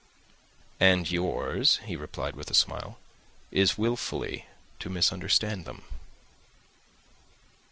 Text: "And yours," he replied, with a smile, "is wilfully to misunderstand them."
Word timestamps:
"And 0.79 1.11
yours," 1.11 1.77
he 1.85 1.95
replied, 1.95 2.35
with 2.35 2.49
a 2.49 2.55
smile, 2.55 2.97
"is 3.51 3.77
wilfully 3.77 4.47
to 4.79 4.89
misunderstand 4.89 5.65
them." 5.65 5.83